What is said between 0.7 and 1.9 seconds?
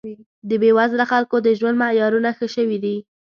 وزله خلکو د ژوند